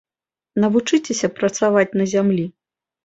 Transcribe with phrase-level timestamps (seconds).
[0.63, 2.45] Навучыцеся працаваць на зямлі.